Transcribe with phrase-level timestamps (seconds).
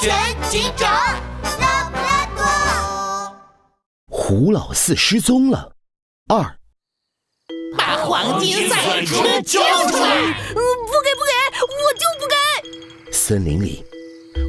[0.00, 0.14] 全
[0.48, 0.90] 警长，
[1.60, 3.36] 拉布拉多。
[4.06, 5.72] 胡老四失踪了。
[6.28, 6.56] 二，
[7.76, 10.16] 把黄金赛车交出来！
[10.48, 10.60] 不
[11.02, 11.32] 给不给，
[11.66, 13.12] 我就不给！
[13.12, 13.84] 森林里，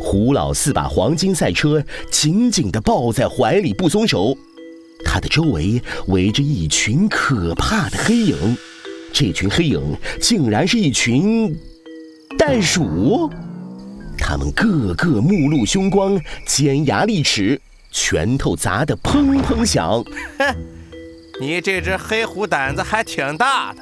[0.02, 4.38] 胡老四把黄金赛车紧紧地抱在怀里不松手，
[5.06, 8.58] 他的周围围着一群可怕的黑影，
[9.12, 11.58] 这群黑影竟然是一群
[12.38, 13.30] 袋鼠，
[14.24, 17.60] 他们个个目露凶光，尖牙利齿，
[17.92, 20.04] 拳头砸得砰砰响。
[20.38, 20.56] 哼，
[21.42, 23.82] 你这只黑虎胆子还挺大的，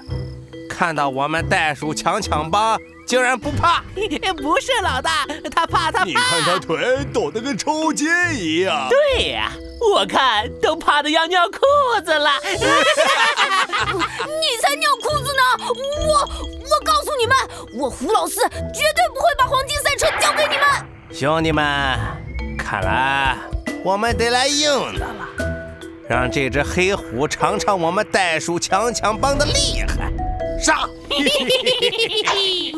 [0.68, 3.84] 看到我们袋鼠强强帮，竟然不怕？
[4.42, 6.06] 不是老大，他怕他怕。
[6.06, 8.90] 你看他腿抖得跟抽筋一样。
[8.90, 9.52] 对呀，
[9.94, 11.60] 我看都怕得要尿裤
[12.04, 12.32] 子了。
[12.50, 12.58] 你
[14.62, 15.42] 才尿裤子呢！
[16.08, 17.36] 我我告诉你们，
[17.82, 19.49] 我胡老四绝对不会把。
[21.20, 22.00] 兄弟们，
[22.58, 23.36] 看来
[23.84, 25.28] 我们得来硬的了，
[26.08, 30.10] 让这只黑虎尝尝我们袋鼠强强帮的厉害。
[30.64, 30.80] 上！
[30.80, 31.36] 呃，你们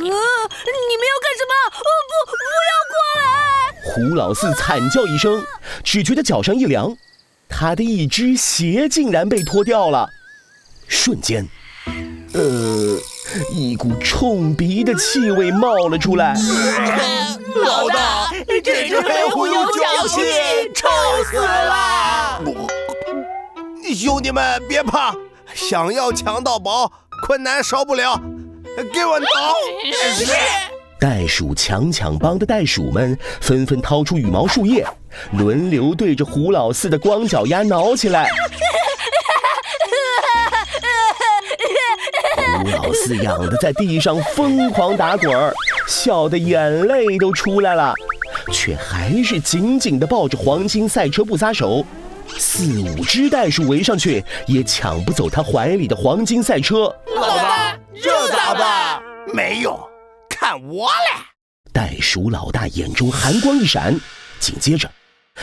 [0.02, 0.10] 要
[1.22, 1.54] 干什么？
[1.70, 3.30] 呃，不，不要过来！
[3.94, 5.46] 胡老四惨叫一声，
[5.84, 6.98] 只觉得脚上一凉，
[7.48, 10.10] 他的一只鞋竟然被脱掉了。
[10.88, 11.48] 瞬间，
[12.34, 12.98] 呃，
[13.54, 16.34] 一股冲鼻的气味冒了出来。
[17.54, 18.11] 老大，
[18.48, 20.22] 这只黑虎有脚气，
[20.74, 20.88] 臭
[21.30, 22.42] 死了！
[23.96, 25.14] 兄弟们别怕，
[25.54, 26.92] 想要抢到宝，
[27.28, 28.20] 困难少不了。
[28.94, 29.28] 给我挠！
[29.94, 30.26] 是。
[31.00, 34.86] 袋鼠强抢帮的袋鼠们纷纷掏出羽毛树叶，
[35.34, 38.30] 轮流对着胡老四的光脚丫挠起来。
[42.64, 45.54] 胡老四痒的在地上疯狂打滚儿，
[45.88, 47.94] 笑得眼泪都出来了，
[48.52, 51.86] 却还是紧紧地抱着黄金赛车不撒手。
[52.38, 56.94] 四五只袋鼠围上去，也抢不走他怀里的黄金赛车。
[57.16, 59.02] 老大，这咋办？
[59.34, 59.78] 没用，
[60.30, 61.26] 看我嘞！
[61.74, 64.00] 袋鼠老大眼中寒光一闪，
[64.40, 64.90] 紧接着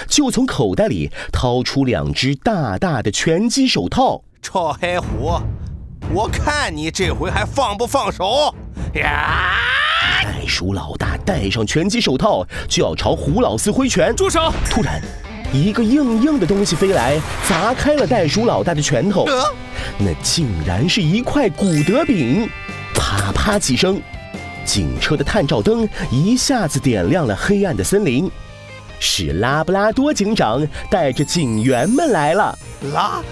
[0.06, 4.22] 就从口袋里掏出两只大大的拳击手套。
[4.40, 5.40] 臭黑虎，
[6.14, 8.54] 我看你这回还放不放手？
[8.94, 9.56] 呀！
[10.48, 14.16] 袋鼠老大戴上拳击手套，就要朝胡老四挥拳。
[14.16, 14.50] 住手！
[14.70, 14.98] 突然，
[15.52, 19.24] 一个硬硬的东西飞来，砸开了袋鼠老大的拳头。
[19.24, 19.44] 呃
[19.98, 22.48] 那竟然是一块古德饼！
[22.94, 24.00] 啪啪几声，
[24.64, 28.30] 警车的探照灯一下子点亮了黑暗的森林。
[28.98, 32.58] 是拉布拉多警长带着警员们来了。
[32.94, 33.22] 拉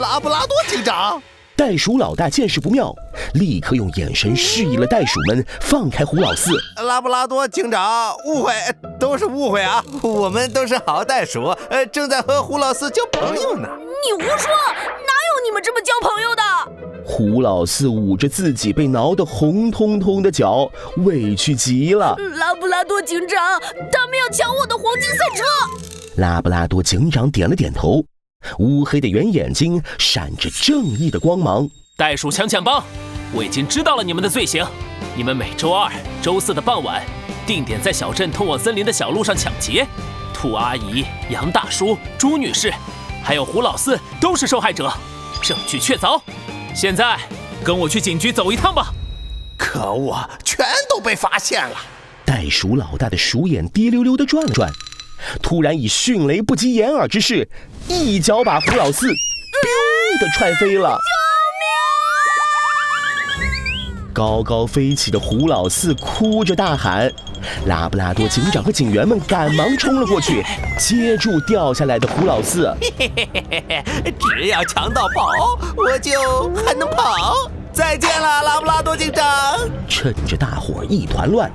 [0.00, 1.22] 拉布拉多警长，
[1.56, 2.94] 袋鼠老大见势不妙，
[3.34, 6.50] 立刻用眼神示意了袋鼠们放开胡老四。
[6.82, 8.52] 拉布拉多警长，误会
[8.98, 9.84] 都是误会啊！
[10.02, 13.68] 我们都是好袋鼠，呃，正在和胡老四交朋友呢。
[13.78, 16.42] 你胡说，哪有你们这么交朋友的？
[17.04, 20.68] 胡老四捂着自己被挠得红彤彤的脚，
[21.04, 22.16] 委屈极了。
[22.36, 23.60] 拉布拉多警长，
[23.92, 25.44] 他们要抢我的黄金赛车！
[26.16, 28.04] 拉布拉多警长点了点头，
[28.58, 31.68] 乌黑的圆眼睛闪着正义的光芒。
[31.96, 32.82] 袋鼠强抢帮，
[33.32, 34.64] 我已经知道了你们的罪行。
[35.14, 35.92] 你们每周二、
[36.22, 37.02] 周四的傍晚，
[37.46, 39.86] 定点在小镇通往森林的小路上抢劫。
[40.32, 42.72] 兔阿姨、杨大叔、朱女士，
[43.22, 44.92] 还有胡老四都是受害者，
[45.42, 46.20] 证据确凿。
[46.74, 47.18] 现在
[47.62, 48.92] 跟我去警局走一趟吧。
[49.56, 51.76] 可恶，全都被发现了！
[52.24, 54.68] 袋鼠老大的鼠眼滴溜溜地转了转，
[55.40, 57.48] 突然以迅雷不及掩耳之势，
[57.88, 60.98] 一脚把胡老四 biu 的踹飞了。
[64.12, 67.10] 高高飞起的胡老四哭着大喊，
[67.66, 70.44] 拉布拉多警长和警员们赶忙冲了过去，
[70.78, 72.72] 接住掉下来的胡老四。
[74.20, 77.50] 只要强盗跑，我就还能跑。
[77.72, 79.58] 再见了，拉布拉多警长！
[79.88, 81.50] 趁着大伙一团乱，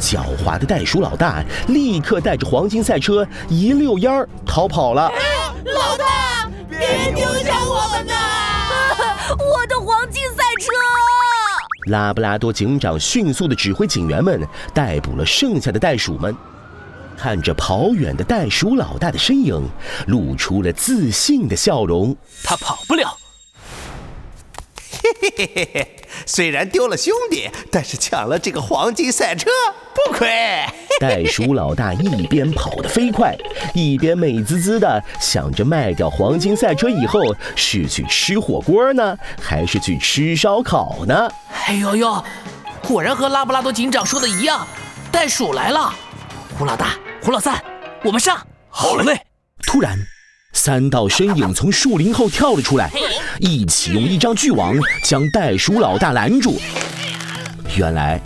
[0.00, 5.08] 狡猾的袋鼠老大立刻带着黄金赛车一溜烟儿逃跑了。
[5.72, 8.14] 老大，别丢下我们呐！
[9.38, 10.70] 我的黄金赛车！
[11.90, 16.36] 拉布拉多警长迅速地指挥警员们逮捕了剩下的袋鼠们，
[17.16, 19.68] 看着跑远的袋鼠老大的身影，
[20.06, 22.16] 露出了自信的笑容。
[22.42, 23.16] 他跑不了。
[25.02, 29.50] 嘿嘿嘿嘿，虽然丢了兄弟，但是抢了这个黄金赛车，
[29.94, 30.66] 不亏。
[31.00, 33.36] 袋鼠老大一边跑得飞快，
[33.74, 37.20] 一边美滋滋的想着卖掉黄金赛车以后
[37.56, 41.28] 是去吃火锅呢，还是去吃烧烤呢？
[41.66, 42.24] 哎呦呦，
[42.82, 44.66] 果然和拉布拉多警长说的一样，
[45.10, 45.92] 袋鼠来了。
[46.56, 47.60] 胡老大，胡老三，
[48.04, 48.36] 我们上！
[48.68, 49.20] 好嘞！
[49.66, 49.98] 突然，
[50.52, 52.90] 三道身影从树林后跳了出来，
[53.40, 56.60] 一起用一张巨网将袋鼠老大拦住。
[57.76, 58.20] 原来，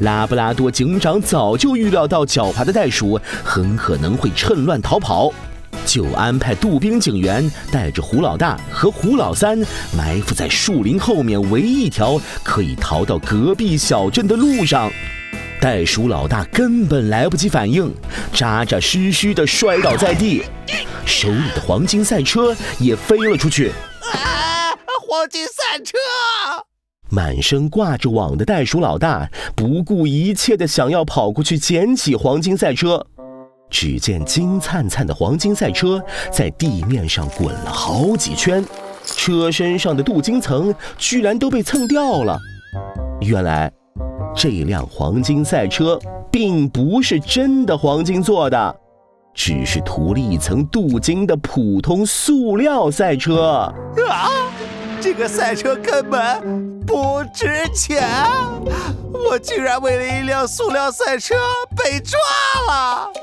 [0.00, 5.32] 拉布拉多警长早就预料到狡猾的袋鼠很可能会趁乱逃跑，
[5.86, 9.58] 就安排杜宾警员带着胡老大和胡老三
[9.96, 14.90] 埋伏在树林后面唯一一条可以逃到隔壁小镇的路上。
[15.60, 17.94] 袋鼠老大根本来不及反应，
[18.32, 20.42] 扎扎实实的摔倒在地，
[21.06, 23.70] 手里的黄金赛车也飞了出去。
[24.12, 24.74] 啊！
[25.06, 25.96] 黄金赛车！
[27.12, 33.06] 满身挂着网的袋鼠老大不顾一切的想要跑过去捡起黄金赛车，
[33.68, 38.64] 只见金灿灿的黄金赛车在地面上滚了好几圈，
[39.04, 42.38] 车身上的镀金层居然都被蹭掉了。
[43.20, 43.70] 原来。
[44.34, 46.00] 这辆黄金赛车
[46.30, 48.74] 并不是真的黄金做的，
[49.34, 53.70] 只是涂了一层镀金的普通塑料赛车。
[54.08, 54.50] 啊！
[55.02, 58.08] 这个赛车根本不值钱，
[59.12, 61.34] 我居然为了一辆塑料赛车
[61.76, 62.16] 被抓
[62.68, 63.10] 了！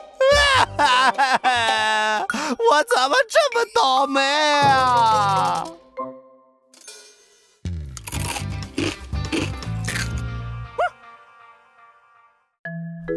[2.69, 5.63] 我怎么这么倒霉啊！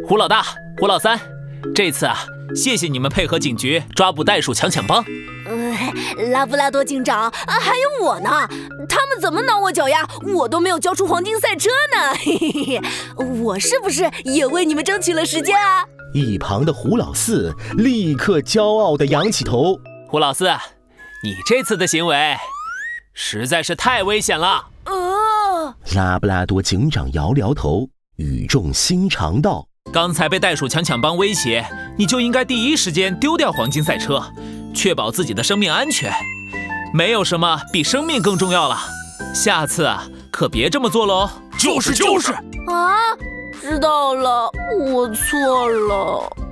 [0.07, 0.45] 胡老大，
[0.79, 1.19] 胡老三，
[1.75, 2.25] 这次啊，
[2.55, 5.03] 谢谢你们配合警局抓捕袋鼠强抢帮。
[6.17, 8.29] 呃，拉布拉多警长啊，还有我呢，
[8.87, 12.13] 他们怎么挠我脚丫，我都没有交出黄金赛车呢。
[12.15, 12.81] 嘿嘿嘿，
[13.41, 15.85] 我是不是也为你们争取了时间啊？
[16.13, 19.79] 一旁的胡老四立刻骄傲地仰起头。
[20.07, 20.47] 胡老四，
[21.23, 22.35] 你这次的行为
[23.13, 24.67] 实在是太危险了。
[24.85, 29.67] 呃，拉布拉多警长摇摇头，语重心长道。
[29.91, 31.65] 刚才被袋鼠强抢帮威胁，
[31.97, 34.23] 你就应该第一时间丢掉黄金赛车，
[34.73, 36.11] 确保自己的生命安全。
[36.93, 38.77] 没有什么比生命更重要了。
[39.33, 41.29] 下次啊，可别这么做喽。
[41.57, 42.33] 就是就是。
[42.33, 42.95] 啊，
[43.61, 46.37] 知道了，我错了。